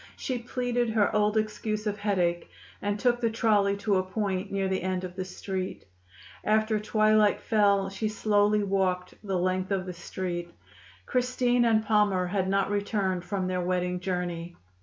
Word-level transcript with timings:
She 0.17 0.39
pleaded 0.39 0.89
her 0.89 1.15
old 1.15 1.37
excuse 1.37 1.85
of 1.85 1.99
headache, 1.99 2.49
and 2.81 2.97
took 2.99 3.21
the 3.21 3.29
trolley 3.29 3.77
to 3.77 3.97
a 3.97 4.03
point 4.03 4.51
near 4.51 4.67
the 4.67 4.81
end 4.81 5.03
of 5.03 5.15
the 5.15 5.23
Street. 5.23 5.85
After 6.43 6.79
twilight 6.79 7.39
fell, 7.39 7.87
she 7.91 8.09
slowly 8.09 8.63
walked 8.63 9.13
the 9.23 9.37
length 9.37 9.69
of 9.69 9.85
the 9.85 9.93
Street. 9.93 10.49
Christine 11.05 11.65
and 11.65 11.85
Palmer 11.85 12.25
had 12.25 12.49
not 12.49 12.71
returned 12.71 13.23
from 13.25 13.45
their 13.45 13.61
wedding 13.61 13.99
journey. 13.99 14.55